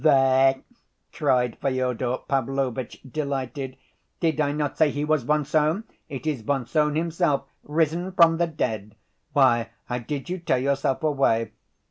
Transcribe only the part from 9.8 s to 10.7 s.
how did you tear